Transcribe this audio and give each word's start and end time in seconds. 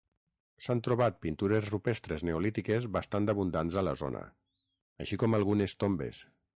S'han 0.67 0.79
trobat 0.87 1.19
pintures 1.25 1.69
rupestres 1.75 2.25
neolítiques 2.31 2.89
bastant 2.97 3.31
abundants 3.37 3.79
a 3.83 3.87
la 3.89 3.97
zona, 4.05 4.27
així 5.07 5.25
com 5.25 5.43
algunes 5.43 5.83
tombes. 5.85 6.29